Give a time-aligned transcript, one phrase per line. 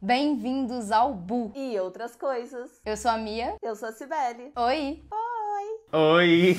[0.00, 1.50] Bem-vindos ao Bu.
[1.56, 2.70] E outras coisas.
[2.86, 3.56] Eu sou a Mia.
[3.60, 4.52] Eu sou a Cibele.
[4.54, 5.02] Oi.
[5.90, 6.54] Oi!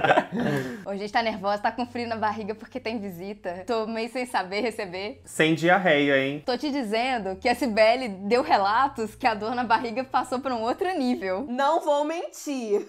[0.86, 3.62] Hoje a gente tá nervosa, tá com frio na barriga porque tem visita.
[3.66, 5.20] Tô meio sem saber receber.
[5.26, 6.42] Sem diarreia, hein?
[6.46, 10.54] Tô te dizendo que a Cibele deu relatos que a dor na barriga passou pra
[10.54, 11.44] um outro nível.
[11.46, 12.88] Não vou mentir.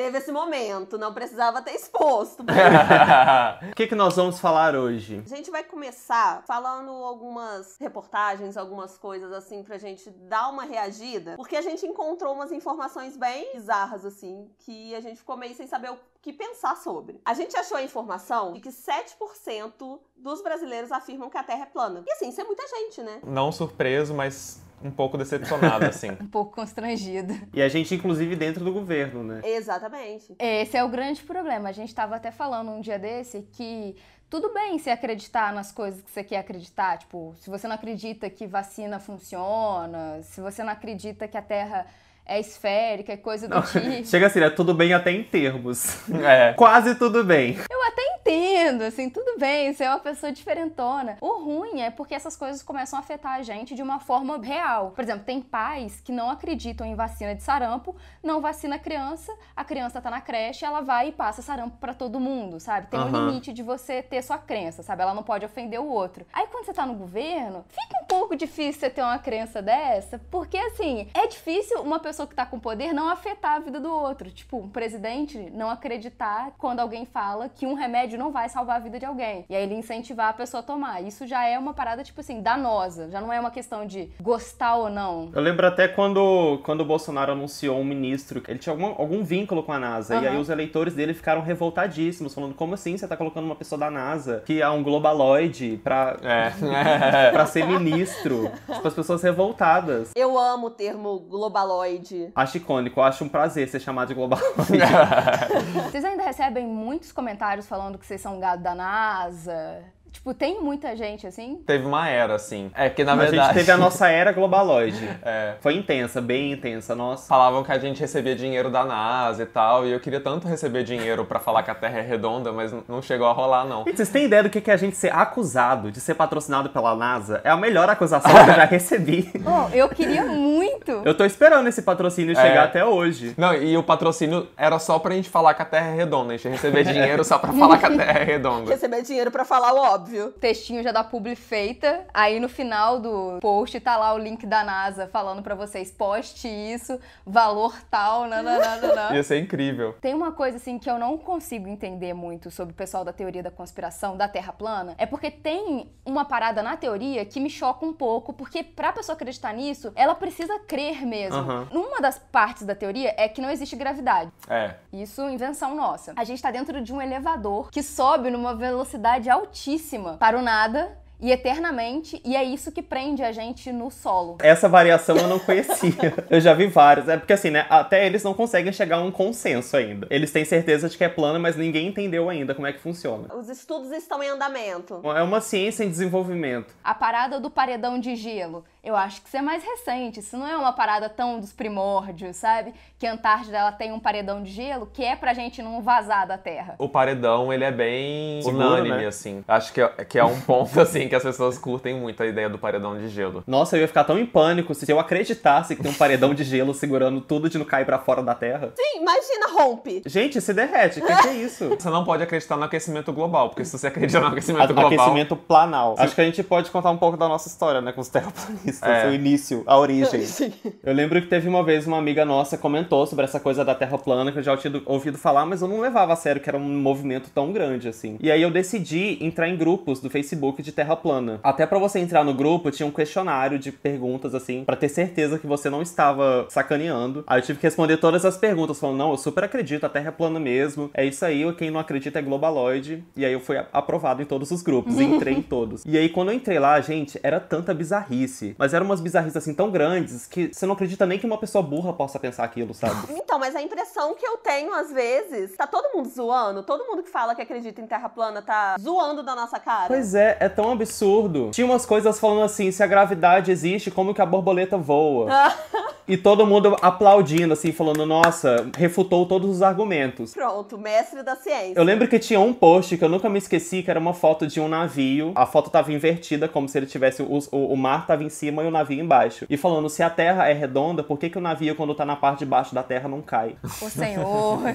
[0.00, 2.42] Teve esse momento, não precisava ter exposto.
[3.70, 5.22] O que, que nós vamos falar hoje?
[5.24, 11.36] A gente vai começar falando algumas reportagens, algumas coisas assim pra gente dar uma reagida,
[11.36, 15.66] porque a gente encontrou umas informações bem bizarras assim, que a gente ficou meio sem
[15.66, 17.20] saber o que pensar sobre.
[17.24, 21.66] A gente achou a informação de que 7% dos brasileiros afirmam que a Terra é
[21.66, 22.04] plana.
[22.06, 23.20] E assim, isso é muita gente, né?
[23.22, 26.10] Não surpreso, mas um pouco decepcionado, assim.
[26.20, 27.34] Um pouco constrangida.
[27.52, 29.40] E a gente, inclusive, dentro do governo, né?
[29.44, 30.34] Exatamente.
[30.38, 31.68] Esse é o grande problema.
[31.68, 33.96] A gente tava até falando um dia desse que
[34.28, 36.98] tudo bem se acreditar nas coisas que você quer acreditar.
[36.98, 41.86] Tipo, se você não acredita que vacina funciona, se você não acredita que a Terra
[42.24, 43.80] é esférica, é coisa do tipo.
[44.06, 44.48] Chega assim, né?
[44.48, 45.98] Tudo bem até em termos.
[46.24, 46.52] É.
[46.52, 47.56] Quase tudo bem.
[47.68, 47.79] Eu
[48.20, 51.16] entendo, assim, tudo bem, você é uma pessoa diferentona.
[51.20, 54.90] O ruim é porque essas coisas começam a afetar a gente de uma forma real.
[54.90, 59.32] Por exemplo, tem pais que não acreditam em vacina de sarampo, não vacina a criança,
[59.56, 62.88] a criança tá na creche, ela vai e passa sarampo pra todo mundo, sabe?
[62.88, 63.26] Tem um Aham.
[63.26, 65.02] limite de você ter sua crença, sabe?
[65.02, 66.26] Ela não pode ofender o outro.
[66.32, 70.18] Aí quando você tá no governo, fica um pouco difícil você ter uma crença dessa,
[70.30, 73.90] porque assim, é difícil uma pessoa que tá com poder não afetar a vida do
[73.90, 74.30] outro.
[74.30, 78.78] Tipo, um presidente não acreditar quando alguém fala que um remédio não vai salvar a
[78.78, 79.44] vida de alguém.
[79.48, 81.02] E aí ele incentivar a pessoa a tomar.
[81.02, 83.08] Isso já é uma parada, tipo assim, danosa.
[83.10, 85.30] Já não é uma questão de gostar ou não.
[85.34, 89.62] Eu lembro até quando, quando o Bolsonaro anunciou um ministro, ele tinha algum, algum vínculo
[89.62, 90.14] com a NASA.
[90.14, 90.28] E Aham.
[90.28, 93.90] aí os eleitores dele ficaram revoltadíssimos, falando: como assim você tá colocando uma pessoa da
[93.90, 96.50] NASA, que é um globaloide, pra, É.
[97.30, 98.50] pra ser ministro?
[98.72, 100.10] tipo, as pessoas revoltadas.
[100.16, 102.30] Eu amo o termo globaloide.
[102.34, 104.50] Acho icônico, eu acho um prazer ser chamado de globaloide.
[105.90, 109.84] Vocês ainda recebem muitos comentários falando que vocês são gado da NASA?
[110.12, 111.62] Tipo, tem muita gente assim?
[111.66, 112.70] Teve uma era, assim.
[112.74, 113.46] É que, na a verdade...
[113.48, 115.08] gente teve a nossa era globaloide.
[115.22, 115.56] É.
[115.60, 117.28] Foi intensa, bem intensa, nossa.
[117.28, 120.82] Falavam que a gente recebia dinheiro da NASA e tal, e eu queria tanto receber
[120.82, 123.84] dinheiro pra falar que a Terra é redonda, mas não chegou a rolar, não.
[123.84, 126.70] Gente, vocês têm ideia do que que é a gente ser acusado de ser patrocinado
[126.70, 127.40] pela NASA?
[127.44, 129.30] É a melhor acusação que eu já recebi.
[129.50, 131.02] Oh, eu queria muito!
[131.04, 133.34] Eu tô esperando esse patrocínio chegar até hoje.
[133.36, 136.36] Não, e o patrocínio era só pra gente falar que a Terra é redonda, a
[136.36, 138.70] gente ia receber dinheiro só pra falar que a Terra é redonda.
[138.70, 139.99] Receber dinheiro pra falar o óbvio.
[140.40, 142.06] Textinho já da publi feita.
[142.12, 146.48] Aí no final do post tá lá o link da NASA falando pra vocês: poste
[146.48, 149.10] isso, valor tal, nananana.
[149.14, 149.94] Ia ser incrível.
[150.00, 153.42] Tem uma coisa assim que eu não consigo entender muito sobre o pessoal da teoria
[153.42, 157.84] da conspiração da Terra plana, é porque tem uma parada na teoria que me choca
[157.84, 161.36] um pouco, porque pra pessoa acreditar nisso, ela precisa crer mesmo.
[161.36, 161.68] Aham.
[161.72, 164.30] Uma das partes da teoria é que não existe gravidade.
[164.48, 164.74] É.
[164.92, 166.12] Isso invenção nossa.
[166.16, 171.00] A gente tá dentro de um elevador que sobe numa velocidade altíssima para o nada
[171.20, 174.38] e eternamente, e é isso que prende a gente no solo.
[174.40, 176.14] Essa variação eu não conhecia.
[176.30, 177.08] eu já vi várias.
[177.08, 177.66] É porque assim, né?
[177.68, 180.06] Até eles não conseguem chegar a um consenso ainda.
[180.10, 183.34] Eles têm certeza de que é plana, mas ninguém entendeu ainda como é que funciona.
[183.34, 185.00] Os estudos estão em andamento.
[185.04, 186.74] É uma ciência em desenvolvimento.
[186.82, 190.20] A parada do paredão de gelo, eu acho que isso é mais recente.
[190.20, 192.72] Isso não é uma parada tão dos primórdios, sabe?
[192.98, 196.26] Que a Antártida ela tem um paredão de gelo que é pra gente não vazar
[196.26, 196.76] da Terra.
[196.78, 199.06] O paredão, ele é bem Seguro, unânime, né?
[199.06, 199.44] assim.
[199.46, 202.48] Acho que é, que é um ponto, assim, que as pessoas curtem muito a ideia
[202.48, 203.44] do paredão de gelo.
[203.46, 206.42] Nossa, eu ia ficar tão em pânico se eu acreditasse que tem um paredão de
[206.42, 208.72] gelo segurando tudo de não cair pra fora da Terra.
[208.74, 210.02] Sim, imagina, rompe.
[210.06, 211.00] Gente, se derrete.
[211.00, 211.68] O que, que é isso?
[211.78, 214.86] Você não pode acreditar no aquecimento global, porque se você acredita no aquecimento global...
[214.86, 215.94] Aquecimento planal.
[215.98, 217.92] Acho que a gente pode contar um pouco da nossa história, né?
[217.92, 218.69] Com os terraplanistas.
[218.82, 219.08] É.
[219.08, 220.22] O início, a origem.
[220.26, 220.52] Sim.
[220.82, 223.98] Eu lembro que teve uma vez uma amiga nossa comentou sobre essa coisa da Terra
[223.98, 226.58] plana, que eu já tinha ouvido falar, mas eu não levava a sério que era
[226.58, 228.16] um movimento tão grande assim.
[228.20, 231.40] E aí eu decidi entrar em grupos do Facebook de Terra plana.
[231.42, 235.38] Até pra você entrar no grupo, tinha um questionário de perguntas assim, pra ter certeza
[235.38, 237.24] que você não estava sacaneando.
[237.26, 240.08] Aí eu tive que responder todas as perguntas, falando: "Não, eu super acredito, a Terra
[240.08, 240.90] é plana mesmo.
[240.94, 243.04] É isso aí, quem não acredita é globaloide".
[243.16, 245.82] E aí eu fui aprovado em todos os grupos, entrei em todos.
[245.86, 249.54] E aí quando eu entrei lá, gente, era tanta bizarrice, mas eram umas bizarrices assim
[249.54, 253.14] tão grandes que você não acredita nem que uma pessoa burra possa pensar aquilo, sabe?
[253.30, 257.00] Então, mas a impressão que eu tenho às vezes, tá todo mundo zoando, todo mundo
[257.00, 259.86] que fala que acredita em terra plana tá zoando da nossa cara.
[259.86, 261.50] Pois é, é tão absurdo.
[261.52, 265.28] Tinha umas coisas falando assim, se a gravidade existe, como que a borboleta voa?
[266.06, 270.34] E todo mundo aplaudindo, assim, falando, nossa, refutou todos os argumentos.
[270.34, 271.74] Pronto, mestre da ciência.
[271.76, 274.46] Eu lembro que tinha um post que eu nunca me esqueci, que era uma foto
[274.46, 275.32] de um navio.
[275.34, 277.22] A foto tava invertida, como se ele tivesse.
[277.22, 279.46] O, o, o mar tava em cima e o navio embaixo.
[279.48, 282.16] E falando, se a Terra é redonda, por que, que o navio, quando tá na
[282.16, 283.56] parte de baixo da Terra, não cai?
[283.80, 284.60] Ô Senhor.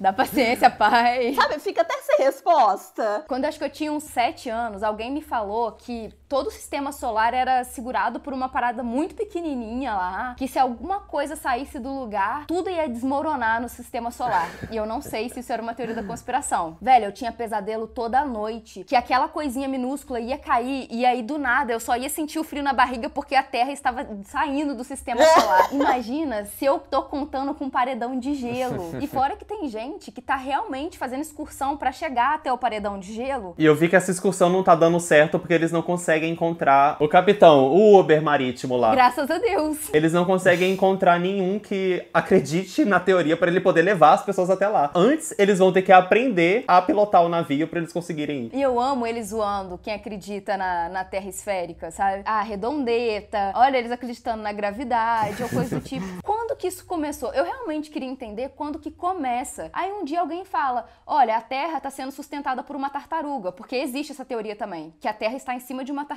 [0.00, 1.34] Dá paciência, pai.
[1.34, 3.24] Sabe, fica até sem resposta.
[3.28, 6.50] Quando eu acho que eu tinha uns 7 anos, alguém me falou que todo o
[6.50, 11.78] sistema solar era segurado por uma parada muito pequenininha lá, que se alguma coisa saísse
[11.78, 14.50] do lugar, tudo ia desmoronar no sistema solar.
[14.72, 16.76] E eu não sei se isso era uma teoria da conspiração.
[16.80, 21.38] Velho, eu tinha pesadelo toda noite, que aquela coisinha minúscula ia cair e aí do
[21.38, 24.82] nada eu só ia sentir o frio na barriga porque a Terra estava saindo do
[24.82, 25.68] sistema solar.
[25.72, 28.98] Imagina se eu tô contando com um paredão de gelo.
[29.00, 32.98] E fora que tem gente que tá realmente fazendo excursão para chegar até o paredão
[32.98, 33.54] de gelo.
[33.56, 36.96] E eu vi que essa excursão não tá dando certo porque eles não conseguem encontrar
[37.00, 38.92] o capitão, o Uber marítimo lá.
[38.92, 39.92] Graças a Deus.
[39.92, 44.50] Eles não conseguem encontrar nenhum que acredite na teoria para ele poder levar as pessoas
[44.50, 44.90] até lá.
[44.94, 48.50] Antes, eles vão ter que aprender a pilotar o navio para eles conseguirem ir.
[48.54, 52.22] E eu amo eles zoando quem acredita na, na Terra esférica, sabe?
[52.24, 56.06] Ah, redondeta, olha eles acreditando na gravidade ou coisa do tipo.
[56.22, 57.32] Quando que isso começou?
[57.32, 59.70] Eu realmente queria entender quando que começa.
[59.72, 63.76] Aí um dia alguém fala: olha, a Terra está sendo sustentada por uma tartaruga, porque
[63.76, 66.13] existe essa teoria também, que a Terra está em cima de uma tartaruga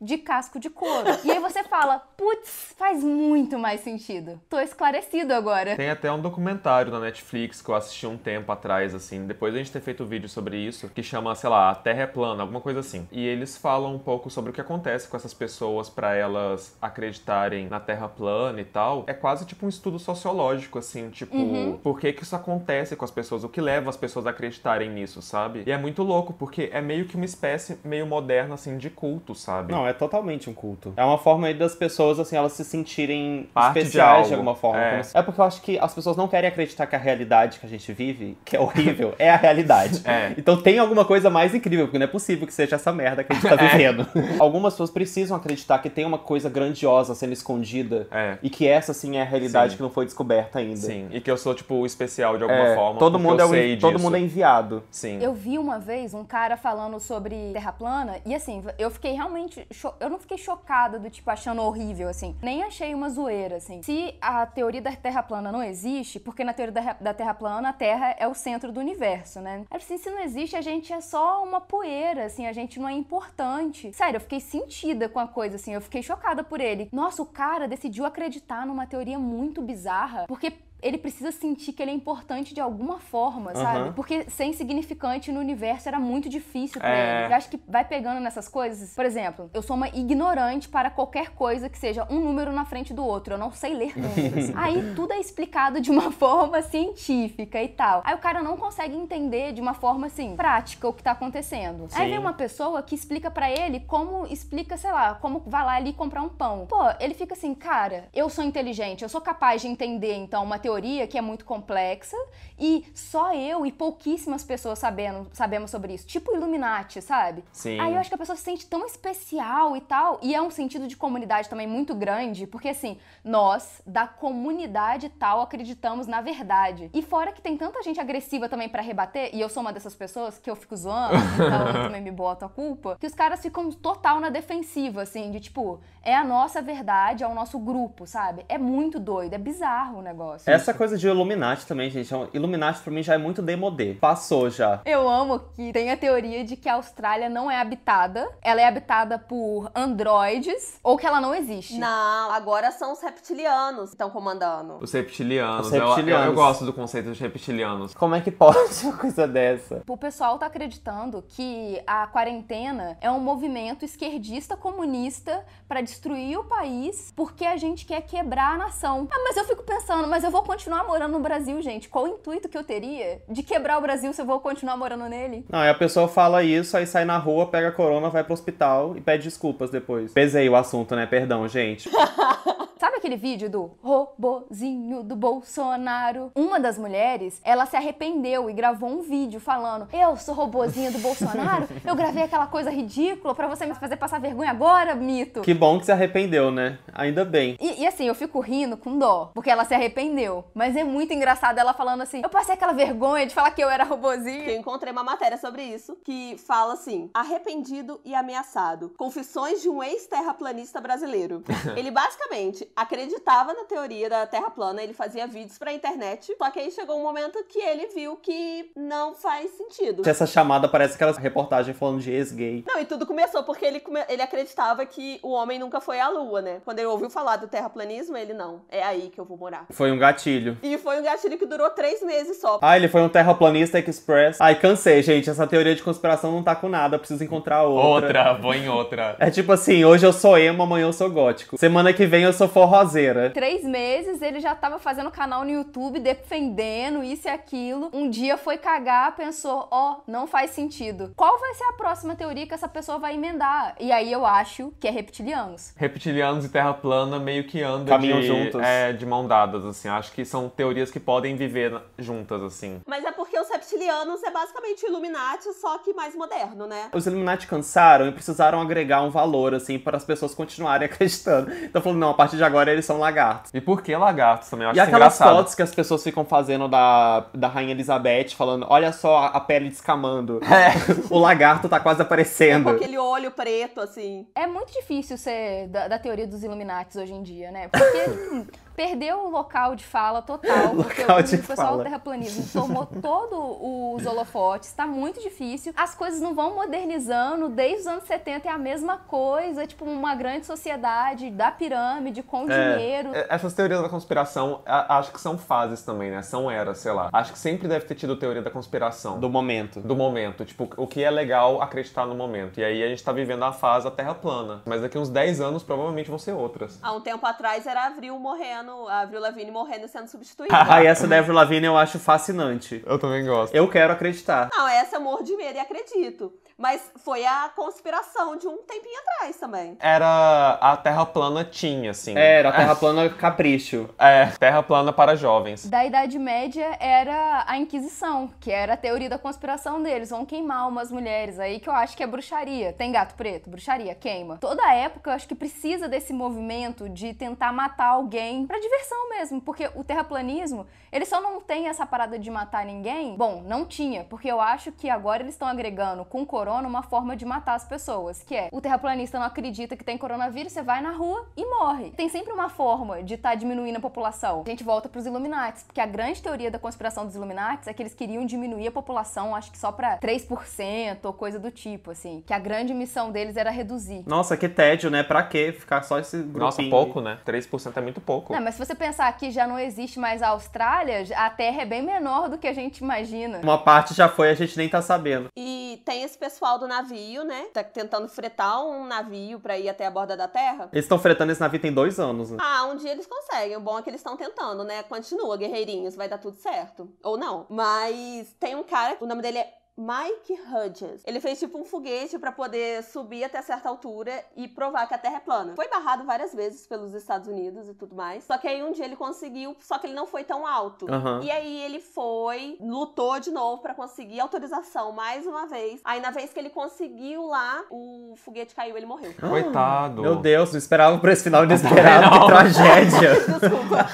[0.00, 1.08] de casco de couro.
[1.24, 4.40] E aí você fala: putz, faz muito mais sentido.
[4.48, 5.76] Tô esclarecido agora.
[5.76, 9.58] Tem até um documentário na Netflix que eu assisti um tempo atrás, assim, depois a
[9.58, 12.42] gente ter feito um vídeo sobre isso, que chama, sei lá, A Terra é Plana,
[12.42, 13.08] alguma coisa assim.
[13.10, 17.68] E eles falam um pouco sobre o que acontece com essas pessoas para elas acreditarem
[17.68, 19.04] na Terra plana e tal.
[19.06, 21.78] É quase tipo um estudo sociológico, assim, tipo, Uhum.
[21.82, 24.90] por que que isso acontece com as pessoas, o que leva as pessoas a acreditarem
[24.90, 25.62] nisso, sabe?
[25.66, 29.09] E é muito louco, porque é meio que uma espécie meio moderna, assim, de culto,
[29.34, 29.72] sabe?
[29.72, 30.92] Não, é totalmente um culto.
[30.96, 34.34] É uma forma aí das pessoas, assim, elas se sentirem Parte de especiais de, algo.
[34.34, 34.80] alguma forma.
[34.80, 35.00] É.
[35.14, 37.68] É porque eu acho que as pessoas não querem acreditar que a realidade que a
[37.68, 40.02] gente vive, que é horrível, é a realidade.
[40.10, 40.34] É.
[40.36, 43.32] Então tem alguma coisa mais incrível, porque não é possível que seja essa merda que
[43.32, 44.06] a gente tá vivendo.
[44.40, 48.38] Algumas pessoas precisam acreditar que tem uma coisa grandiosa sendo escondida É.
[48.42, 49.76] e que essa sim é a realidade Sim.
[49.76, 50.76] que não foi descoberta ainda.
[50.76, 52.98] Sim, e que eu sou, tipo, especial de alguma É, forma.
[52.98, 54.82] todo mundo eu é um- sei todo mundo é enviado.
[54.90, 55.18] Sim.
[55.22, 59.66] Eu vi uma vez um cara falando sobre terra plana e assim, eu fiquei realmente.
[59.72, 62.36] cho- Eu não fiquei chocada do tipo achando horrível, assim.
[62.42, 63.82] Nem achei uma zoeira, assim.
[63.82, 67.68] Se a teoria da terra plana não existe, porque na teoria da, da terra plana
[67.68, 69.64] a terra é o centro do universo, né?
[69.70, 72.88] Aí, assim, se não existe, a gente é só uma poeira, assim, a gente não
[72.88, 73.92] é importante.
[73.92, 76.88] Sério, eu fiquei sentida com a coisa, assim, eu fiquei chocada por ele.
[76.92, 80.52] Nossa, o cara decidiu acreditar numa teoria muito bizarra, porque.
[80.82, 83.78] Ele precisa sentir que ele é importante de alguma forma, sabe?
[83.78, 83.92] Aham.
[83.92, 87.24] Porque ser insignificante no universo era muito difícil pra É.
[87.24, 87.32] ele.
[87.32, 88.94] Eu acho que vai pegando nessas coisas.
[88.94, 92.92] Por exemplo, eu sou uma ignorante para qualquer coisa que seja um número na frente
[92.94, 93.34] do outro.
[93.34, 94.50] Eu não sei ler números.
[94.56, 98.02] Aí tudo é explicado de uma forma científica e tal.
[98.04, 101.84] Aí o cara não consegue entender de uma forma assim, prática o que tá acontecendo.
[101.94, 102.10] Aí Sim.
[102.10, 105.92] vem uma pessoa que explica pra ele como explica, sei lá, como vai lá ali
[105.92, 106.66] comprar um pão.
[106.68, 110.58] Pô, ele fica assim, cara, eu sou inteligente, eu sou capaz de entender então uma
[110.58, 110.69] teoria
[111.08, 112.16] que é muito complexa
[112.58, 116.06] e só eu e pouquíssimas pessoas sabendo, sabemos sobre isso.
[116.06, 117.42] Tipo Illuminati, sabe?
[117.52, 117.80] Sim.
[117.80, 120.18] Aí eu acho que a pessoa se sente tão especial e tal.
[120.22, 125.40] E é um sentido de comunidade também muito grande, porque assim, nós, da comunidade tal,
[125.40, 126.90] acreditamos na verdade.
[126.92, 129.94] E fora que tem tanta gente agressiva também pra rebater, e eu sou uma dessas
[129.94, 133.40] pessoas que eu fico zoando, então eu também me boto a culpa, que os caras
[133.40, 138.06] ficam total na defensiva, assim, de tipo, é a nossa verdade, é o nosso grupo,
[138.06, 138.44] sabe?
[138.48, 140.50] É muito doido, é bizarro o negócio.
[140.60, 142.12] Essa coisa de Illuminati também, gente.
[142.12, 143.94] é um- Illuminati pra mim já é muito demodê.
[143.94, 144.80] Passou já.
[144.84, 148.66] Eu amo que tem a teoria de que a Austrália não é habitada, ela é
[148.66, 151.78] habitada por androides ou que ela não existe.
[151.78, 154.78] Não, agora são os reptilianos que estão comandando.
[154.80, 155.66] Os reptilianos.
[155.68, 156.26] Os Eu- Eu, reptilianos.
[156.26, 157.94] eu gosto do conceito de reptilianos.
[157.94, 159.82] Como é que pode uma coisa dessa?
[159.88, 166.44] O pessoal tá acreditando que a quarentena é um movimento esquerdista comunista pra destruir o
[166.44, 169.06] país porque a gente quer quebrar a nação.
[169.10, 171.88] Ah, mas eu fico pensando, mas eu vou continuar morando no Brasil, gente.
[171.88, 175.04] Qual o intuito que eu teria de quebrar o Brasil se eu vou continuar morando
[175.08, 175.46] nele?
[175.48, 178.34] Não, e a pessoa fala isso, aí sai na rua, pega a corona, vai pro
[178.34, 180.12] hospital e pede desculpas depois.
[180.12, 181.06] Pesei o assunto, né?
[181.06, 181.88] Perdão, gente.
[183.00, 186.30] Aquele vídeo do robozinho do Bolsonaro.
[186.34, 190.98] Uma das mulheres, ela se arrependeu e gravou um vídeo falando: Eu sou robozinha do
[190.98, 195.40] Bolsonaro, eu gravei aquela coisa ridícula pra você me fazer passar vergonha agora, mito.
[195.40, 196.78] Que bom que se arrependeu, né?
[196.92, 197.56] Ainda bem.
[197.58, 200.44] E, e assim, eu fico rindo com dó, porque ela se arrependeu.
[200.52, 203.70] Mas é muito engraçado ela falando assim: Eu passei aquela vergonha de falar que eu
[203.70, 204.44] era robozinho.
[204.44, 208.92] Eu encontrei uma matéria sobre isso que fala assim: arrependido e ameaçado.
[208.98, 211.42] Confissões de um ex-terraplanista brasileiro.
[211.74, 216.58] ele basicamente acreditava na teoria da Terra plana, ele fazia vídeos pra internet, só que
[216.58, 220.02] aí chegou um momento que ele viu que não faz sentido.
[220.08, 222.64] Essa chamada parece aquela reportagem falando de ex-gay.
[222.66, 226.08] Não, e tudo começou porque ele, come- ele acreditava que o homem nunca foi à
[226.08, 226.60] lua, né?
[226.64, 228.62] Quando ele ouviu falar do terraplanismo, ele não.
[228.68, 229.66] É aí que eu vou morar.
[229.70, 230.58] Foi um gatilho.
[230.62, 232.58] E foi um gatilho que durou três meses só.
[232.60, 234.40] Ah, ele foi um terraplanista express.
[234.40, 235.30] Ai, cansei, gente.
[235.30, 236.96] Essa teoria de conspiração não tá com nada.
[236.96, 237.90] Eu preciso encontrar outra.
[237.90, 239.16] Outra, vou em outra.
[239.18, 241.56] É tipo assim, hoje eu sou emo, amanhã eu sou gótico.
[241.58, 242.48] Semana que vem eu sou
[242.80, 243.30] forrozeira.
[243.30, 247.90] Três meses ele já tava fazendo canal no YouTube defendendo isso e aquilo.
[247.92, 251.12] Um dia foi cagar, pensou: ó, não faz sentido.
[251.16, 253.74] Qual vai ser a próxima teoria que essa pessoa vai emendar?
[253.78, 255.72] E aí eu acho que é reptilianos.
[255.76, 258.60] Reptilianos e Terra plana meio que andam Caminham de, juntos.
[258.62, 259.88] É, de mão dadas, assim.
[259.88, 262.80] Acho que são teorias que podem viver juntas, assim.
[262.86, 266.90] Mas é porque os reptilianos é basicamente o Illuminati, só que mais moderno, né?
[266.92, 271.52] Os Illuminati cansaram e precisaram agregar um valor, assim, para as pessoas continuarem acreditando.
[271.52, 273.50] Então falando, não, a partir de agora eles são lagartos.
[273.54, 274.64] E por que lagartos também?
[274.64, 275.36] Eu acho E aquelas engraçado.
[275.36, 279.68] fotos que as pessoas ficam fazendo da, da Rainha Elizabeth, falando, olha só a, pele
[279.68, 280.40] descamando.
[281.10, 282.68] o lagarto tá quase Com aparecendo.
[282.70, 284.26] aquele olho preto, assim.
[284.34, 287.68] É muito difícil ser da, da teoria dos Illuminatis hoje em dia, né?
[287.68, 288.46] Porque
[288.76, 290.70] perdeu o local de fala total.
[290.76, 291.76] Porque Local o, pessoal fala.
[291.78, 293.56] do terraplanismo tomou todos
[294.00, 294.72] os holofotes.
[294.72, 295.72] Tá muito difícil.
[295.76, 297.48] As coisas não vão modernizando.
[297.48, 299.66] Desde os anos 70 é a mesma coisa.
[299.66, 302.74] Tipo, uma grande sociedade da pirâmide com É.
[302.76, 303.10] dinheiro.
[303.14, 306.22] É, Essas teorias da conspiração, acho que são fases também, né?
[306.22, 307.08] São eras, sei lá.
[307.12, 309.18] Acho que sempre deve ter tido teoria da conspiração.
[309.18, 309.80] Do momento.
[309.80, 312.60] do momento, tipo, o que é legal acreditar no momento.
[312.60, 314.62] E aí a gente tá vivendo a fase da Terra plana.
[314.66, 316.78] Mas daqui uns 10 anos provavelmente vão ser outras.
[316.82, 320.54] Há um tempo atrás era Avril morrendo, a Avril Lavigne morrendo e sendo substituída.
[320.70, 322.82] Ah, e essa da Avril Lavigne eu acho fascinante.
[322.86, 323.54] Eu também gosto.
[323.54, 324.48] Eu quero acreditar.
[324.52, 326.32] Não, essa eu morro de medo e acredito.
[326.60, 329.78] Mas foi a conspiração de um tempinho atrás também.
[329.80, 332.14] Era a Terra plana tinha, assim.
[332.14, 333.88] Era, a Terra plana capricho.
[333.98, 335.64] É, Terra plana para jovens.
[335.64, 340.10] Da Idade Média era a Inquisição, que era a teoria da conspiração deles.
[340.10, 342.74] Vão queimar umas mulheres aí, que eu acho que é bruxaria.
[342.74, 343.48] Tem gato preto?
[343.48, 344.36] Bruxaria, queima.
[344.36, 349.40] Toda época eu acho que precisa desse movimento de tentar matar alguém pra diversão mesmo.
[349.40, 353.16] Porque o terraplanismo, ele só não tem essa parada de matar ninguém.
[353.16, 356.82] Bom, não tinha, porque eu acho que agora eles estão agregando com o corona uma
[356.82, 360.62] forma de matar as pessoas, que é o terraplanista não acredita que tem coronavírus, você
[360.62, 361.92] vai na rua e morre.
[361.92, 364.42] Tem sempre uma forma de estar diminuindo a população.
[364.44, 367.80] A gente volta pros Illuminati, porque a grande teoria da conspiração dos Illuminati é que
[367.80, 372.24] eles queriam diminuir a população, acho que só pra 3% ou coisa do tipo, assim.
[372.26, 374.02] Que a grande missão deles era reduzir.
[374.06, 375.04] Nossa, que tédio, né?
[375.04, 375.54] Pra quê?
[375.56, 376.40] Ficar só esse grupinho.
[376.40, 377.18] Nossa, pouco, né?
[377.24, 378.32] 3% é muito pouco.
[378.32, 381.66] Não, mas se você pensar que já não existe mais a Austrália, a Terra é
[381.66, 383.38] bem menor do que a gente imagina.
[383.38, 385.28] Uma parte já foi, a gente nem tá sabendo.
[385.36, 387.46] E tem esse pessoal do navio, né?
[387.52, 390.68] Tá tentando fretar um navio pra ir até a borda da Terra.
[390.72, 392.38] Eles estão fretando esse navio tem dois anos, né?
[392.40, 393.56] Ah, um dia eles conseguem.
[393.56, 394.82] O bom é que eles estão tentando, né?
[394.84, 396.90] Continua, guerreirinhos, vai dar tudo certo.
[397.02, 397.46] Ou não.
[397.48, 401.02] Mas tem um cara, o nome dele é Mike Hudges.
[401.06, 404.98] Ele fez tipo um foguete pra poder subir até certa altura e provar que a
[404.98, 405.54] Terra é plana.
[405.56, 408.24] Foi barrado várias vezes pelos Estados Unidos e tudo mais.
[408.24, 410.86] Só que aí um dia ele conseguiu, só que ele não foi tão alto.
[410.90, 411.20] Aham.
[411.22, 415.80] E aí ele foi, lutou de novo pra conseguir autorização mais uma vez.
[415.82, 419.14] Aí na vez que ele conseguiu lá, o foguete caiu, ele morreu.
[419.18, 420.02] Coitado.
[420.02, 422.10] Meu Deus, não esperava por esse final inesperado.
[422.20, 423.10] que tragédia.
[423.40, 423.86] Desculpa,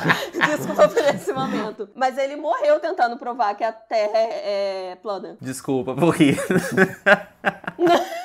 [0.56, 1.88] desculpa por esse momento.
[1.94, 5.36] Mas ele morreu tentando provar que a Terra é, é plana.
[5.40, 6.38] Desculpa por rir.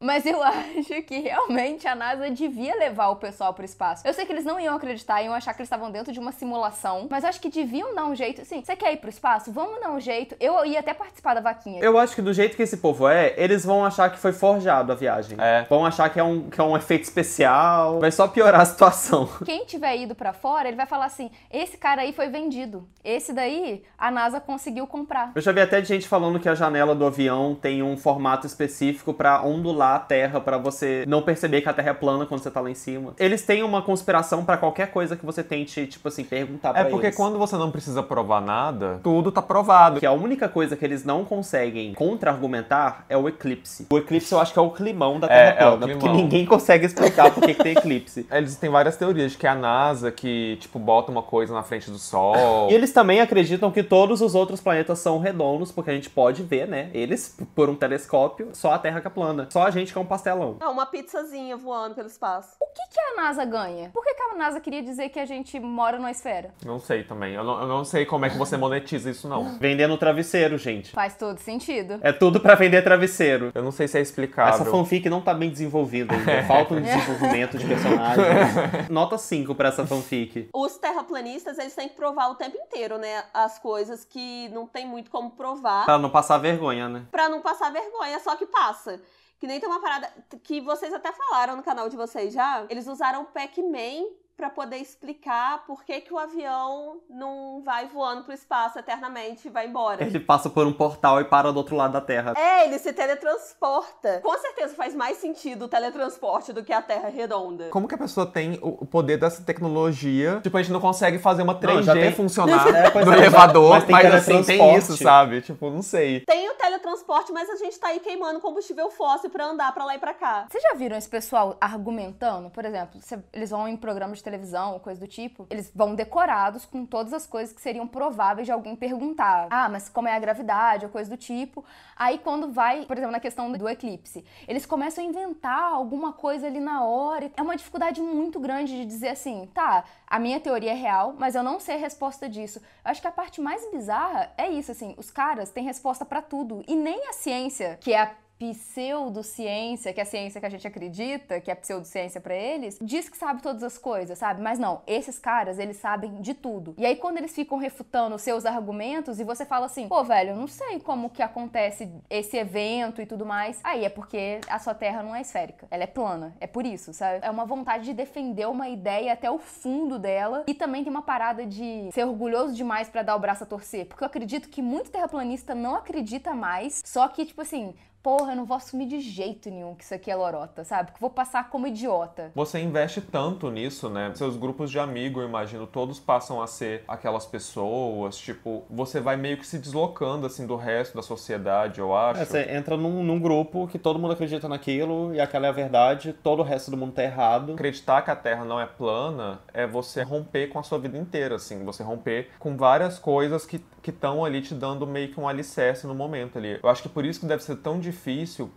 [0.00, 4.06] Mas eu acho que realmente a NASA devia levar o pessoal pro espaço.
[4.06, 6.32] Eu sei que eles não iam acreditar, iam achar que eles estavam dentro de uma
[6.32, 8.42] simulação, mas eu acho que deviam dar um jeito.
[8.42, 9.50] Assim, você quer ir pro espaço?
[9.52, 10.36] Vamos dar um jeito.
[10.38, 11.82] Eu ia até participar da vaquinha.
[11.82, 14.92] Eu acho que do jeito que esse povo é, eles vão achar que foi forjado
[14.92, 15.36] a viagem.
[15.40, 15.64] É.
[15.68, 17.98] Vão achar que é, um, que é um efeito especial.
[17.98, 19.28] Vai só piorar a situação.
[19.44, 22.86] Quem tiver ido pra fora, ele vai falar assim: esse cara aí foi vendido.
[23.02, 25.32] Esse daí a NASA conseguiu comprar.
[25.34, 28.46] Eu já vi até de gente falando que a janela do avião tem um formato
[28.46, 32.42] específico pra ondular a Terra pra você não perceber que a Terra é plana quando
[32.42, 33.14] você tá lá em cima.
[33.18, 36.84] Eles têm uma conspiração pra qualquer coisa que você tente, tipo assim, perguntar pra É
[36.84, 37.16] porque eles.
[37.16, 40.00] quando você não precisa provar nada, tudo tá provado.
[40.00, 43.86] Que a única coisa que eles não conseguem contra-argumentar é o eclipse.
[43.90, 46.16] O eclipse eu acho que é o climão da É, Terra é plana, porque climão.
[46.16, 48.26] ninguém consegue explicar por que, tem eclipse.
[48.30, 51.62] Eles têm várias teorias de que é a NASA que, tipo, bota uma coisa na
[51.62, 52.68] frente do Sol.
[52.70, 56.42] E eles também acreditam que todos os outros planetas são redondos, porque a gente pode
[56.42, 56.90] ver, né?
[56.92, 59.46] Eles, por um telescópio, só a Terra que é plana.
[59.50, 60.56] Só a gente que é um pastelão.
[60.60, 62.56] Não, uma pizzazinha voando pelo espaço.
[62.60, 63.90] O que, que a NASA ganha?
[63.90, 66.50] Por que, que a NASA queria dizer que a gente mora numa esfera?
[66.64, 67.34] Não sei também.
[67.34, 69.58] Eu não, eu não sei como é que você monetiza isso, não.
[69.58, 70.92] Vendendo travesseiro, gente.
[70.92, 71.98] Faz todo sentido.
[72.02, 73.50] É tudo pra vender travesseiro.
[73.54, 74.54] Eu não sei se é explicável.
[74.54, 76.42] Essa fanfic não tá bem desenvolvida ainda.
[76.46, 78.88] Falta um desenvolvimento de personagens.
[78.88, 80.48] Nota 5 pra essa fanfic.
[80.54, 83.24] Os terraplanistas, eles têm que provar o tempo inteiro, né?
[83.32, 85.84] As coisas que não tem muito como provar.
[85.84, 87.04] Pra não passar vergonha, né?
[87.10, 89.00] Pra não passar vergonha, só que passa.
[89.38, 92.66] Que nem tem uma parada que vocês até falaram no canal de vocês já.
[92.68, 94.06] Eles usaram Pac-Man
[94.38, 99.50] pra poder explicar por que, que o avião não vai voando pro espaço eternamente e
[99.50, 100.00] vai embora.
[100.04, 102.34] Ele passa por um portal e para do outro lado da Terra.
[102.36, 104.20] É, ele se teletransporta.
[104.22, 107.68] Com certeza faz mais sentido o teletransporte do que a Terra redonda.
[107.70, 110.40] Como que a pessoa tem o poder dessa tecnologia?
[110.40, 113.16] Tipo, a gente não consegue fazer uma 3G Não, já tem- funcionar É, no é,
[113.16, 115.40] elevador, mas mas, tem assim, tem isso, sabe?
[115.42, 116.20] Tipo, não sei.
[116.20, 119.96] Tem o teletransporte, mas a gente tá aí queimando combustível fóssil pra andar pra lá
[119.96, 120.46] e pra cá.
[120.48, 122.50] Vocês já viram esse pessoal argumentando?
[122.50, 126.64] Por exemplo, cê- eles vão em programas de televisão, coisa do tipo, eles vão decorados
[126.64, 129.48] com todas as coisas que seriam prováveis de alguém perguntar.
[129.50, 131.64] Ah, mas como é a gravidade, ou coisa do tipo.
[131.96, 136.46] Aí quando vai, por exemplo, na questão do eclipse, eles começam a inventar alguma coisa
[136.46, 137.30] ali na hora.
[137.36, 141.34] É uma dificuldade muito grande de dizer assim, tá, a minha teoria é real, mas
[141.34, 142.58] eu não sei a resposta disso.
[142.84, 146.20] Eu acho que a parte mais bizarra é isso, assim, os caras têm resposta pra
[146.20, 146.62] tudo.
[146.68, 150.66] E nem a ciência, que é a pseudociência, que é a ciência que a gente
[150.66, 154.40] acredita, que é pseudociência pra eles, diz que sabe todas as coisas, sabe?
[154.40, 156.74] Mas não, esses caras, eles sabem de tudo.
[156.78, 160.30] E aí quando eles ficam refutando os seus argumentos e você fala assim, pô, velho,
[160.30, 164.58] eu não sei como que acontece esse evento e tudo mais, aí é porque a
[164.58, 167.24] sua terra não é esférica, ela é plana, é por isso, sabe?
[167.24, 171.02] É uma vontade de defender uma ideia até o fundo dela e também tem uma
[171.02, 174.62] parada de ser orgulhoso demais pra dar o braço a torcer, porque eu acredito que
[174.62, 179.00] muito terraplanista não acredita mais, só que, tipo assim, porra, eu não vou assumir de
[179.00, 180.86] jeito nenhum que isso aqui é lorota, sabe?
[180.86, 182.32] Porque eu vou passar como idiota.
[182.34, 184.12] Você investe tanto nisso, né?
[184.14, 189.16] Seus grupos de amigos, eu imagino, todos passam a ser aquelas pessoas, tipo, você vai
[189.16, 192.22] meio que se deslocando, assim, do resto da sociedade, eu acho.
[192.22, 195.52] É, você entra num, num grupo que todo mundo acredita naquilo e aquela é a
[195.52, 197.52] verdade, todo o resto do mundo tá errado.
[197.52, 201.36] Acreditar que a Terra não é plana é você romper com a sua vida inteira,
[201.36, 201.64] assim.
[201.64, 205.94] Você romper com várias coisas que estão ali te dando meio que um alicerce no
[205.94, 206.58] momento ali.
[206.62, 207.87] Eu acho que por isso que deve ser tão difícil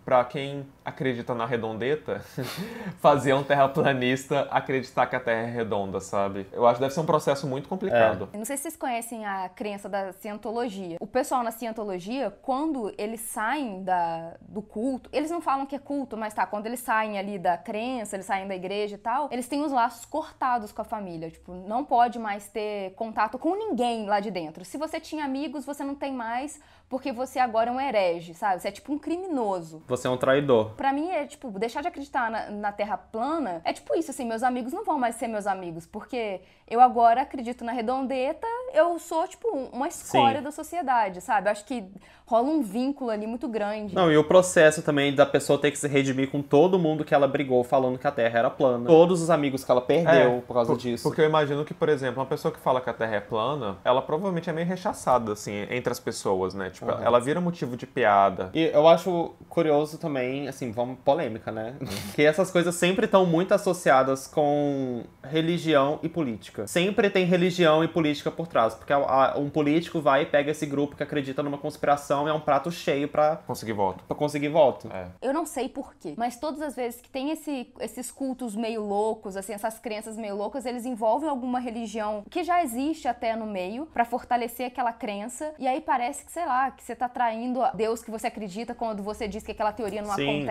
[0.05, 2.21] pra quem acredita na redondeta
[2.99, 6.47] fazer um terraplanista acreditar que a Terra é redonda, sabe?
[6.51, 8.29] Eu acho que deve ser um processo muito complicado.
[8.33, 10.97] Eu Não sei se vocês conhecem a crença da cientologia.
[10.99, 15.79] O pessoal na cientologia, quando eles saem da, do culto, eles não falam que é
[15.79, 19.29] culto, mas tá, quando eles saem ali da crença, eles saem da igreja e tal,
[19.31, 21.29] eles têm os laços cortados com a família.
[21.29, 24.65] Tipo, não pode mais ter contato com ninguém lá de dentro.
[24.65, 28.61] Se você tinha amigos, você não tem mais, porque você agora é um herege, sabe?
[28.61, 29.83] Você é tipo um criminoso.
[29.87, 30.70] Você é um traidor.
[30.77, 34.25] Pra mim é tipo, deixar de acreditar na, na Terra plana é tipo isso, assim,
[34.25, 38.97] meus amigos não vão mais ser meus amigos, porque eu agora acredito na redondeta, eu
[38.99, 40.43] sou, tipo, uma escória Sim.
[40.43, 41.49] da sociedade, sabe?
[41.49, 41.83] Acho que
[42.25, 43.93] rola um vínculo ali muito grande.
[43.93, 47.13] Não, e o processo também da pessoa ter que se redimir com todo mundo que
[47.13, 48.85] ela brigou falando que a Terra era plana.
[48.87, 51.03] Todos os amigos que ela perdeu É, por causa por- disso.
[51.03, 53.77] Porque eu imagino que, por exemplo, uma pessoa que fala que a Terra é plana,
[53.83, 56.69] ela provavelmente é meio rechaçada, assim, entre as pessoas, né?
[56.69, 57.03] Tipo, Aham.
[57.03, 58.49] ela vira motivo de piada.
[58.53, 61.75] E eu acho curioso também, assim, vamos polêmica, né?
[62.13, 66.67] que essas coisas sempre estão muito associadas com religião e política.
[66.67, 70.51] Sempre tem religião e política por trás, porque a- a- um político vai e pega
[70.51, 74.03] esse grupo que acredita numa conspiração e é um prato cheio pra, Conseguir voto.
[74.03, 74.89] pra conseguir voto.
[74.93, 75.05] É.
[75.21, 79.37] Eu não sei porquê, mas todas as vezes que tem esse- esses cultos meio loucos,
[79.37, 83.85] assim, essas crenças meio loucas, eles envolvem alguma religião que já existe até no meio
[83.93, 85.53] pra fortalecer aquela crença.
[85.57, 88.73] E aí parece que, sei lá, que você tá traindo a Deus que você acredita
[88.73, 90.39] quando você diz que aquela teoria não Sim.
[90.39, 90.50] acontece.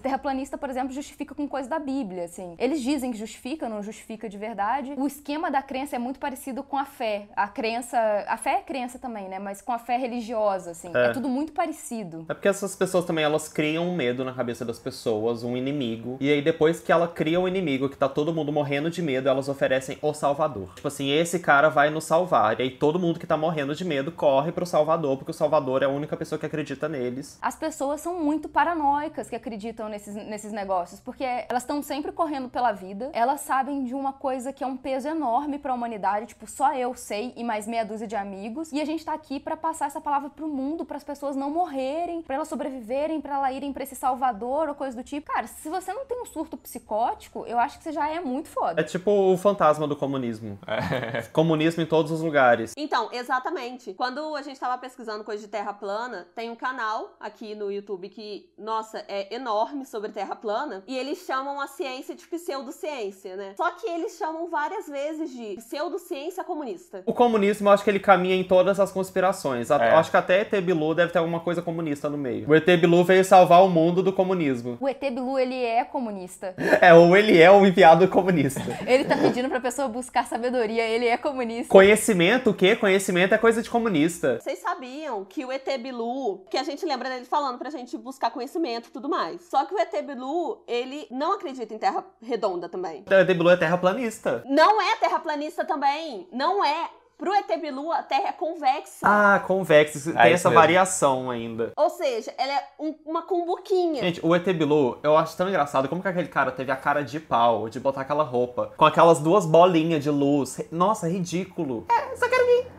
[0.00, 2.54] Terraplanista, por exemplo, justifica com coisa da Bíblia, assim.
[2.58, 4.94] Eles dizem que justifica, não justifica de verdade.
[4.96, 7.26] O esquema da crença é muito parecido com a fé.
[7.36, 9.38] A crença, a fé é crença também, né?
[9.38, 10.90] Mas com a fé religiosa, assim.
[10.94, 11.06] É.
[11.06, 12.26] é tudo muito parecido.
[12.28, 16.16] É porque essas pessoas também, elas criam um medo na cabeça das pessoas, um inimigo.
[16.20, 19.28] E aí depois que ela cria um inimigo, que tá todo mundo morrendo de medo,
[19.28, 20.74] elas oferecem o salvador.
[20.74, 22.58] Tipo assim, esse cara vai nos salvar.
[22.58, 25.82] E aí todo mundo que tá morrendo de medo corre pro salvador, porque o salvador
[25.82, 27.38] é a única pessoa que acredita neles.
[27.40, 32.48] As pessoas são muito paranoicas, que acreditam nesses, nesses negócios, porque elas estão sempre correndo
[32.48, 36.26] pela vida, elas sabem de uma coisa que é um peso enorme para a humanidade,
[36.26, 39.40] tipo, só eu sei e mais meia dúzia de amigos, e a gente tá aqui
[39.40, 43.36] para passar essa palavra pro mundo, para as pessoas não morrerem, para elas sobreviverem, para
[43.36, 45.32] elas irem para esse salvador ou coisa do tipo.
[45.32, 48.48] Cara, se você não tem um surto psicótico, eu acho que você já é muito
[48.48, 48.80] foda.
[48.80, 50.58] É tipo o fantasma do comunismo.
[50.66, 51.22] É.
[51.32, 52.72] Comunismo em todos os lugares.
[52.76, 53.92] Então, exatamente.
[53.94, 58.08] Quando a gente tava pesquisando coisa de terra plana, tem um canal aqui no YouTube
[58.08, 63.54] que, nossa, é enorme sobre terra plana, e eles chamam a ciência de pseudociência, né?
[63.56, 67.02] Só que eles chamam várias vezes de pseudociência comunista.
[67.06, 69.70] O comunismo, eu acho que ele caminha em todas as conspirações.
[69.70, 69.92] É.
[69.92, 72.48] Eu acho que até ET Bilu deve ter alguma coisa comunista no meio.
[72.48, 74.76] O ET Bilu veio salvar o mundo do comunismo.
[74.80, 76.54] O ET Bilu, ele é comunista.
[76.80, 78.60] É, ou ele é um enviado comunista.
[78.86, 81.70] ele tá pedindo pra pessoa buscar sabedoria, ele é comunista.
[81.70, 82.76] Conhecimento, o quê?
[82.76, 84.38] Conhecimento é coisa de comunista.
[84.40, 88.30] Vocês sabiam que o ET Bilu, que a gente lembra dele falando pra gente buscar
[88.30, 89.13] conhecimento e tudo mais.
[89.40, 93.04] Só que o ET Bilu, ele não acredita em terra redonda também.
[93.08, 94.42] O ET Bilu é terraplanista.
[94.46, 96.28] Não é terraplanista também.
[96.32, 96.90] Não é.
[97.16, 98.98] Pro ET Bilu, a Terra é convexa.
[99.04, 100.12] Ah, convexa.
[100.12, 100.60] Tem essa mesmo.
[100.60, 101.72] variação ainda.
[101.76, 104.02] Ou seja, ela é um, uma cumbuquinha.
[104.02, 107.02] Gente, o ET Bilu, eu acho tão engraçado como que aquele cara teve a cara
[107.02, 110.60] de pau, de botar aquela roupa, com aquelas duas bolinhas de luz.
[110.72, 111.86] Nossa, ridículo.
[111.88, 112.73] É, só quero vir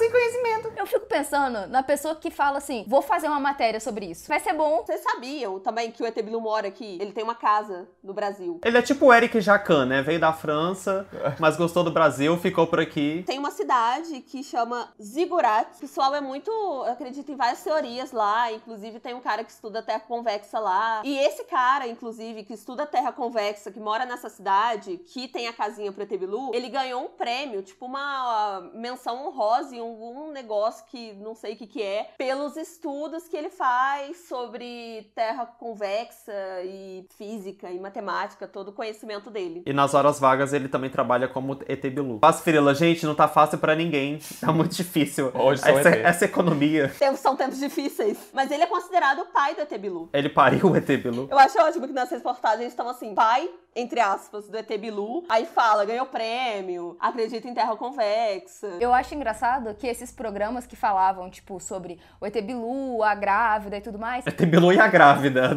[0.00, 0.72] sem conhecimento.
[0.76, 4.26] Eu fico pensando na pessoa que fala assim: vou fazer uma matéria sobre isso.
[4.26, 4.82] Vai ser bom.
[4.84, 6.98] Vocês sabiam também que o ET Bilu mora aqui?
[7.00, 8.58] Ele tem uma casa no Brasil.
[8.64, 10.00] Ele é tipo o Eric Jacan, né?
[10.00, 11.06] Veio da França,
[11.38, 13.22] mas gostou do Brasil, ficou por aqui.
[13.26, 15.68] Tem uma cidade que chama Zigurat.
[15.76, 16.50] O pessoal é muito.
[16.88, 18.50] acredita em várias teorias lá.
[18.50, 21.02] Inclusive, tem um cara que estuda terra convexa lá.
[21.04, 25.52] E esse cara, inclusive, que estuda terra convexa, que mora nessa cidade, que tem a
[25.52, 30.84] casinha pro ET Bilu, ele ganhou um prêmio, tipo uma menção honrosa em algum negócio
[30.86, 36.32] que não sei o que, que é, pelos estudos que ele faz sobre terra convexa
[36.64, 39.62] e física e matemática, todo o conhecimento dele.
[39.66, 42.18] E nas horas vagas ele também trabalha como ET Bilu.
[42.20, 44.18] Faz frila, gente, não tá fácil para ninguém.
[44.40, 45.30] Tá muito difícil.
[45.34, 46.88] Hoje essa, essa economia.
[46.98, 48.18] Tempos são tempos difíceis.
[48.32, 50.08] Mas ele é considerado o pai do ET Bilu.
[50.14, 51.28] Ele pariu o ET Bilu.
[51.30, 55.24] Eu acho ótimo que nas reportagens estão assim, pai entre aspas, do ET Bilu.
[55.28, 58.66] Aí fala, ganhou prêmio, acredita em terra convexa.
[58.80, 63.76] Eu acho engraçado que esses programas que falavam, tipo, sobre o ET Bilu, a grávida
[63.76, 64.26] e tudo mais.
[64.26, 65.56] ET Bilu e a grávida.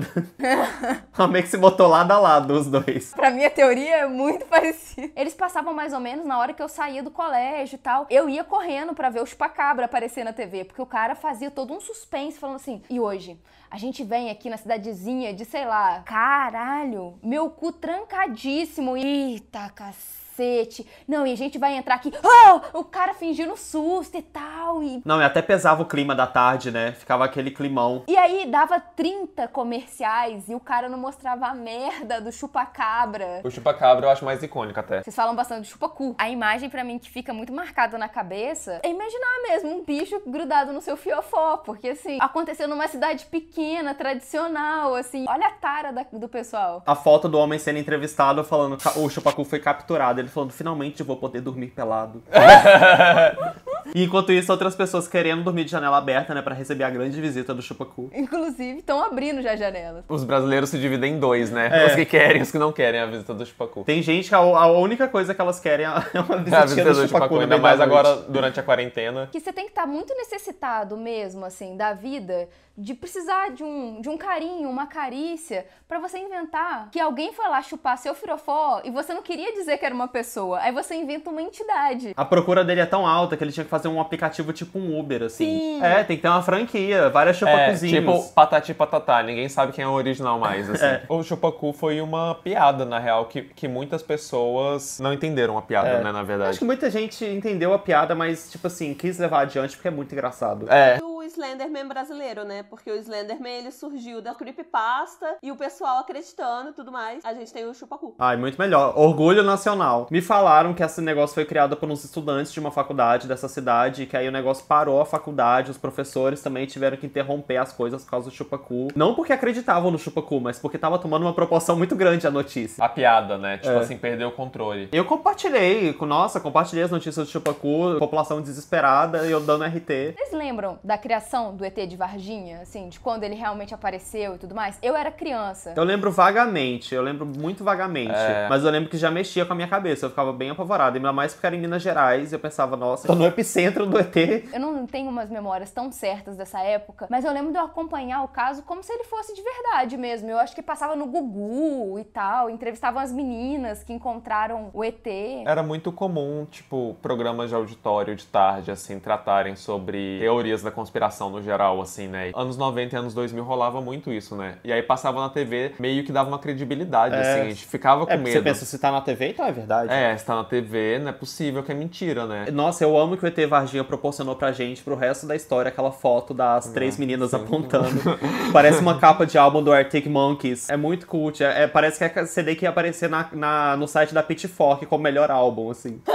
[1.14, 3.14] a meio que se botou lado a lado os dois.
[3.14, 5.12] Pra mim a teoria é muito parecida.
[5.16, 8.08] Eles passavam mais ou menos na hora que eu saía do colégio e tal.
[8.10, 11.74] Eu ia correndo para ver o chupacabra aparecer na TV, porque o cara fazia todo
[11.74, 16.02] um suspense falando assim: "E hoje a gente vem aqui na cidadezinha de, sei lá,
[16.06, 18.96] caralho, meu cu trancadíssimo.
[18.96, 20.86] Eita, cacete cacete.
[21.08, 22.12] Não, e a gente vai entrar aqui.
[22.24, 22.80] Oh!
[22.80, 24.82] O cara fingindo susto e tal.
[24.82, 25.02] E...
[25.06, 26.94] Não, e até pesava o clima da tarde, né?
[26.94, 28.04] Ficava aquele climão.
[28.08, 33.42] E aí dava 30 comerciais e o cara não mostrava a merda do chupacabra.
[33.44, 35.04] O chupacabra eu acho mais icônico até.
[35.04, 36.16] Vocês falam bastante do chupacu.
[36.18, 40.22] A imagem para mim que fica muito marcada na cabeça é imaginar mesmo um bicho
[40.26, 41.58] grudado no seu fiofó.
[41.58, 45.26] Porque assim, aconteceu numa cidade pequena, tradicional, assim.
[45.28, 46.82] Olha a tara da, do pessoal.
[46.86, 51.06] A foto do homem sendo entrevistado falando o chupacu foi capturado ele falando, finalmente eu
[51.06, 52.24] vou poder dormir pelado.
[53.94, 57.20] e enquanto isso, outras pessoas querendo dormir de janela aberta, né, para receber a grande
[57.20, 58.10] visita do Chupacu.
[58.14, 60.04] Inclusive, estão abrindo já janelas.
[60.08, 61.70] Os brasileiros se dividem em dois, né?
[61.72, 61.88] É.
[61.88, 63.84] Os que querem e os que não querem a visita do Chupacu.
[63.84, 66.66] Tem gente que a, a única coisa que elas querem é uma visita, é a
[66.66, 67.40] visita do, do Chupacu.
[67.40, 69.30] Ainda mais agora, durante a quarentena.
[69.32, 73.64] Que você tem que estar tá muito necessitado mesmo, assim, da vida de precisar de
[73.64, 78.16] um, de um carinho, uma carícia, para você inventar que alguém foi lá chupar seu
[78.16, 80.60] firofó e você não queria dizer que era uma pessoa.
[80.60, 82.14] Aí você inventa uma entidade.
[82.16, 85.00] A procura dele é tão alta que ele tinha que fazer um aplicativo tipo um
[85.00, 85.46] Uber, assim.
[85.46, 85.84] Sim.
[85.84, 87.98] É, tem que ter uma franquia, várias chupacuzinhos.
[87.98, 90.84] É, tipo patati patatá, ninguém sabe quem é o original mais, assim.
[90.94, 91.02] É.
[91.08, 95.90] O chupacu foi uma piada, na real, que, que muitas pessoas não entenderam a piada,
[95.90, 96.04] é.
[96.04, 96.52] né, na verdade.
[96.52, 99.92] Acho que muita gente entendeu a piada, mas, tipo assim, quis levar adiante porque é
[99.92, 100.70] muito engraçado.
[100.70, 100.98] É.
[101.24, 102.64] O Slenderman brasileiro, né?
[102.64, 107.24] Porque o Slenderman ele surgiu da creepypasta e o pessoal acreditando e tudo mais.
[107.24, 108.14] A gente tem o Chupacu.
[108.20, 108.94] Ai, muito melhor.
[109.00, 110.06] Orgulho nacional.
[110.12, 114.06] Me falaram que esse negócio foi criado por uns estudantes de uma faculdade dessa cidade,
[114.06, 118.04] que aí o negócio parou a faculdade, os professores também tiveram que interromper as coisas
[118.04, 118.90] por causa do Chupacu.
[118.94, 122.84] Não porque acreditavam no Chupacu, mas porque tava tomando uma proporção muito grande a notícia.
[122.84, 123.60] A piada, né?
[123.60, 123.78] Tipo é.
[123.78, 124.90] assim, perdeu o controle.
[124.92, 130.16] Eu compartilhei, nossa, compartilhei as notícias do Chupacu, população desesperada e eu dando RT.
[130.18, 134.34] Vocês lembram da criação criação do ET de Varginha, assim, de quando ele realmente apareceu
[134.34, 135.76] e tudo mais, eu era criança.
[135.78, 138.16] Eu lembro vagamente, eu lembro muito vagamente.
[138.16, 138.48] É.
[138.50, 140.96] Mas eu lembro que já mexia com a minha cabeça, eu ficava bem apavorado.
[140.98, 144.00] Ainda mais porque era em Minas Gerais, e eu pensava, nossa, tô no epicentro do
[144.00, 144.16] ET.
[144.52, 148.24] Eu não tenho umas memórias tão certas dessa época, mas eu lembro de eu acompanhar
[148.24, 150.32] o caso como se ele fosse de verdade mesmo.
[150.32, 155.06] Eu acho que passava no Gugu e tal, entrevistavam as meninas que encontraram o ET.
[155.46, 161.03] Era muito comum, tipo, programas de auditório de tarde, assim, tratarem sobre teorias da conspiração
[161.30, 162.32] no geral, assim, né?
[162.36, 164.56] Anos 90 e anos 2000 rolava muito isso, né?
[164.64, 167.20] E aí passava na TV, meio que dava uma credibilidade, É.
[167.20, 168.32] assim, a gente ficava com É, medo.
[168.32, 169.92] você pensa, se tá na TV, então é verdade.
[169.92, 172.46] É, se tá na TV, não é possível que é mentira, né?
[172.52, 175.92] Nossa, eu amo que o ET Varginha proporcionou pra gente, pro resto da história, aquela
[175.92, 177.36] foto das três meninas sim.
[177.38, 177.90] apontando.
[178.52, 180.70] Parece uma capa de álbum do Arctic Monkeys.
[180.70, 181.44] É muito cult.
[181.44, 184.22] É, é- parece que é a CD que ia aparecer na, na- no site da
[184.24, 186.02] Pitchfork como melhor álbum, assim.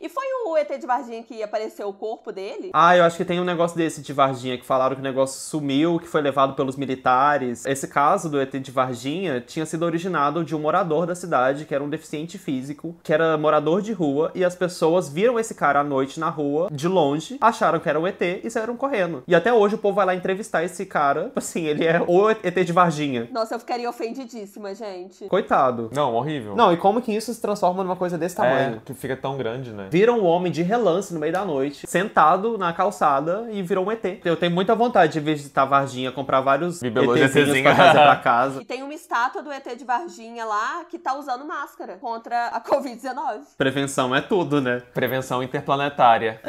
[0.00, 2.70] E foi o ET de Varginha que apareceu o corpo dele?
[2.72, 5.40] Ah, eu acho que tem um negócio desse de Varginha, que falaram que o negócio
[5.40, 7.66] sumiu, que foi levado pelos militares.
[7.66, 11.74] Esse caso do ET de Varginha tinha sido originado de um morador da cidade, que
[11.74, 15.80] era um deficiente físico, que era morador de rua, e as pessoas viram esse cara
[15.80, 19.22] à noite na rua, de longe, acharam que era o ET e saíram correndo.
[19.26, 22.64] E até hoje o povo vai lá entrevistar esse cara, assim, ele é o ET
[22.64, 23.28] de Varginha.
[23.32, 25.26] Nossa, eu ficaria ofendidíssima, gente.
[25.26, 25.90] Coitado.
[25.92, 26.54] Não, horrível.
[26.54, 28.76] Não, e como que isso se transforma numa coisa desse tamanho?
[28.76, 29.88] É, que fica tão grande, né?
[29.90, 33.90] Viram um homem de relance no meio da noite, sentado na calçada e virou um
[33.90, 34.20] ET.
[34.24, 37.64] Eu tenho muita vontade de visitar Varginha, comprar vários Bibelô de ETzinhos ETzinho.
[37.64, 38.62] pra trazer pra casa.
[38.62, 42.60] E tem uma estátua do ET de Varginha lá que tá usando máscara contra a
[42.60, 43.40] Covid-19.
[43.56, 44.80] Prevenção é tudo, né?
[44.94, 46.40] Prevenção interplanetária.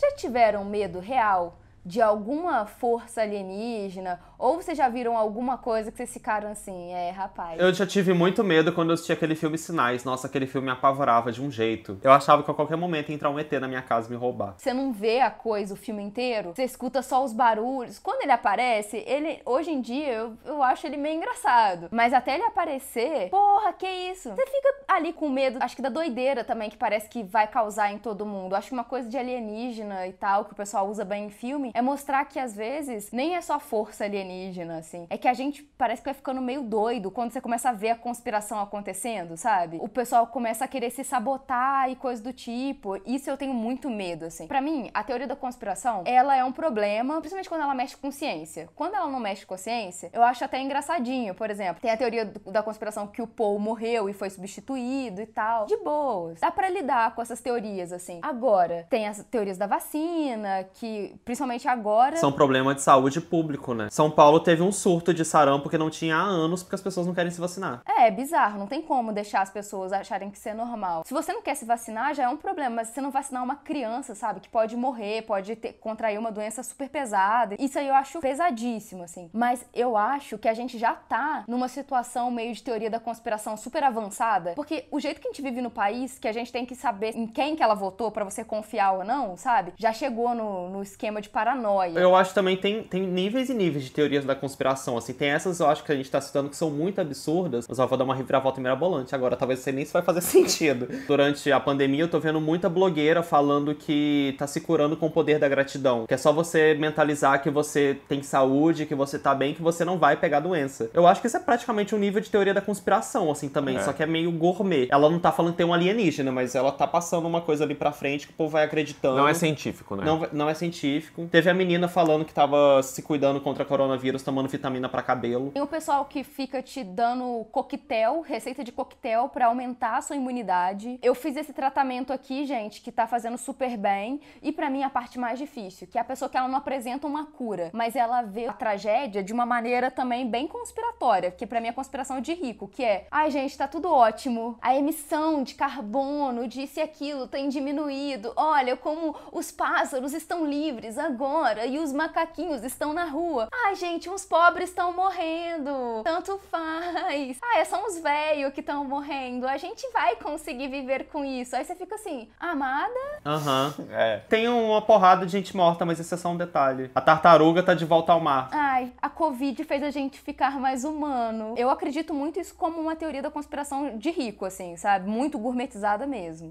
[0.00, 4.20] Já tiveram medo real de alguma força alienígena?
[4.36, 7.60] Ou vocês já viram alguma coisa que vocês ficaram assim, é, rapaz?
[7.60, 10.04] Eu já tive muito medo quando eu assisti aquele filme Sinais.
[10.04, 11.98] Nossa, aquele filme me apavorava de um jeito.
[12.02, 14.16] Eu achava que a qualquer momento ia entrar um ET na minha casa e me
[14.16, 14.54] roubar.
[14.58, 18.00] Você não vê a coisa o filme inteiro, você escuta só os barulhos.
[18.00, 21.88] Quando ele aparece, ele hoje em dia eu, eu acho ele meio engraçado.
[21.92, 24.30] Mas até ele aparecer, porra, que isso?
[24.30, 27.92] Você fica ali com medo, acho que da doideira também, que parece que vai causar
[27.92, 28.56] em todo mundo.
[28.56, 31.70] Acho que uma coisa de alienígena e tal, que o pessoal usa bem em filme,
[31.76, 35.06] é mostrar que às vezes nem é só força alienígena, assim.
[35.10, 37.90] É que a gente parece que vai ficando meio doido quando você começa a ver
[37.90, 39.76] a conspiração acontecendo, sabe?
[39.82, 42.96] O pessoal começa a querer se sabotar e coisa do tipo.
[43.04, 44.46] Isso eu tenho muito medo, assim.
[44.46, 48.10] Pra mim, a teoria da conspiração, ela é um problema, principalmente quando ela mexe com
[48.10, 48.70] ciência.
[48.74, 51.34] Quando ela não mexe com ciência, eu acho até engraçadinho.
[51.34, 55.26] Por exemplo, tem a teoria da conspiração que o Paul morreu e foi substituído e
[55.26, 55.66] tal.
[55.66, 56.40] De boas.
[56.40, 58.20] Dá pra lidar com essas teorias, assim.
[58.22, 62.16] Agora, tem as teorias da vacina, que principalmente agora.
[62.16, 63.88] São problema de saúde público, né?
[63.90, 67.06] São Paulo teve um surto de sarampo que não tinha há anos porque as pessoas
[67.06, 67.82] não querem se vacinar.
[67.86, 71.02] É, é bizarro, não tem como deixar as pessoas acharem que isso é normal.
[71.04, 73.42] Se você não quer se vacinar, já é um problema, mas se você não vacinar
[73.42, 77.88] uma criança, sabe, que pode morrer, pode ter, contrair uma doença super pesada, isso aí
[77.88, 79.30] eu acho pesadíssimo, assim.
[79.32, 83.56] Mas eu acho que a gente já tá numa situação meio de teoria da conspiração
[83.56, 86.64] super avançada, porque o jeito que a gente vive no país, que a gente tem
[86.64, 90.34] que saber em quem que ela votou pra você confiar ou não, sabe, já chegou
[90.34, 91.98] no, no esquema de paranoia.
[91.98, 94.96] Eu acho também tem, tem níveis e níveis de teorias da conspiração.
[94.96, 97.78] Assim, tem essas eu acho que a gente tá citando que são muito absurdas, mas
[97.78, 99.36] eu vou dar uma reviravolta mirabolante agora.
[99.36, 100.88] Talvez sei nem se vai fazer sentido.
[101.06, 105.10] Durante a pandemia, eu tô vendo muita blogueira falando que tá se curando com o
[105.10, 106.06] poder da gratidão.
[106.06, 109.84] Que é só você mentalizar que você tem saúde, que você tá bem, que você
[109.84, 110.90] não vai pegar doença.
[110.92, 113.76] Eu acho que isso é praticamente um nível de teoria da conspiração, assim, também.
[113.76, 113.80] É.
[113.80, 114.88] Só que é meio gourmet.
[114.90, 117.74] Ela não tá falando que tem um alienígena, mas ela tá passando uma coisa ali
[117.74, 119.16] pra frente que o povo vai acreditando.
[119.16, 120.04] Não é científico, né?
[120.04, 121.28] Não, não é científico.
[121.36, 125.50] Teve a menina falando que tava se cuidando contra coronavírus, tomando vitamina pra cabelo.
[125.50, 130.16] Tem o pessoal que fica te dando coquetel, receita de coquetel pra aumentar a sua
[130.16, 130.98] imunidade.
[131.02, 134.18] Eu fiz esse tratamento aqui, gente, que tá fazendo super bem.
[134.40, 137.06] E pra mim a parte mais difícil, que é a pessoa que ela não apresenta
[137.06, 141.60] uma cura, mas ela vê a tragédia de uma maneira também bem conspiratória, que pra
[141.60, 144.56] mim é conspiração de rico, que é, ai gente, tá tudo ótimo.
[144.62, 148.32] A emissão de carbono, disso e aquilo tem diminuído.
[148.36, 151.25] Olha como os pássaros estão livres agora
[151.66, 153.48] e os macaquinhos estão na rua.
[153.52, 156.02] Ai, gente, os pobres estão morrendo.
[156.04, 157.38] Tanto faz.
[157.42, 159.46] Ah, são os velhos que estão morrendo.
[159.46, 161.56] A gente vai conseguir viver com isso.
[161.56, 163.00] Aí você fica assim, amada?
[163.24, 163.74] Aham.
[163.90, 164.18] É.
[164.28, 166.90] Tem uma porrada de gente morta, mas esse é só um detalhe.
[166.94, 168.48] A tartaruga tá de volta ao mar.
[168.52, 171.54] Ai, a Covid fez a gente ficar mais humano.
[171.56, 175.08] Eu acredito muito isso como uma teoria da conspiração de rico, assim, sabe?
[175.08, 176.50] Muito gourmetizada mesmo.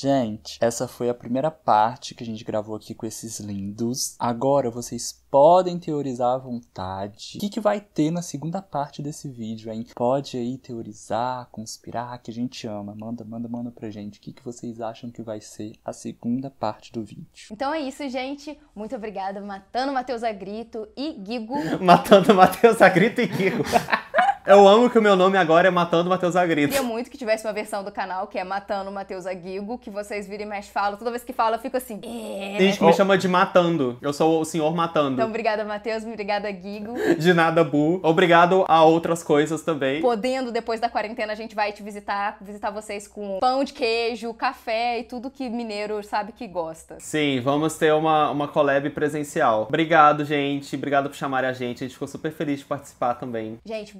[0.00, 4.16] Gente, essa foi a primeira parte que a gente gravou aqui com esses lindos.
[4.18, 7.34] Agora vocês podem teorizar à vontade.
[7.36, 9.84] O que, que vai ter na segunda parte desse vídeo, hein?
[9.94, 12.94] Pode aí teorizar, conspirar, que a gente ama.
[12.98, 14.18] Manda, manda, manda pra gente.
[14.18, 17.48] O que, que vocês acham que vai ser a segunda parte do vídeo?
[17.50, 18.58] Então é isso, gente.
[18.74, 21.56] Muito obrigada, Matando Matheus Agrito e Guigo.
[21.78, 23.64] Matando Matheus Agrito e Kiko.
[24.46, 26.72] Eu amo que o meu nome agora é Matando Matheus Agrito.
[26.72, 30.26] Queria muito que tivesse uma versão do canal que é Matando Matheus Aguigo, que vocês
[30.26, 30.98] viram e mexe falam.
[30.98, 31.96] Toda vez que fala, eu fico assim.
[31.96, 32.56] É.
[32.56, 33.98] Tem gente que me chama de Matando.
[34.00, 35.12] Eu sou o senhor Matando.
[35.14, 36.04] Então, obrigada, Matheus.
[36.04, 36.94] Obrigada, Guigo.
[37.18, 38.00] De nada, Bu.
[38.02, 40.00] Obrigado a outras coisas também.
[40.00, 44.32] Podendo, depois da quarentena, a gente vai te visitar, visitar vocês com pão de queijo,
[44.32, 46.96] café e tudo que mineiro sabe que gosta.
[46.98, 49.66] Sim, vamos ter uma, uma collab presencial.
[49.68, 50.74] Obrigado, gente.
[50.76, 51.84] Obrigado por chamarem a gente.
[51.84, 53.58] A gente ficou super feliz de participar também.
[53.64, 53.96] Gente,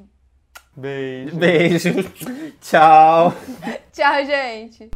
[0.77, 1.37] Beijo.
[1.37, 1.91] Beijo.
[2.61, 3.33] Tchau.
[3.93, 4.91] tchau, gente.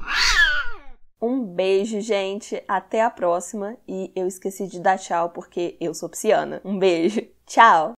[1.20, 2.62] Um beijo, gente.
[2.68, 3.76] Até a próxima.
[3.88, 6.60] E eu esqueci de dar tchau porque eu sou pisciana.
[6.64, 7.22] Um beijo.
[7.46, 7.92] Tchau.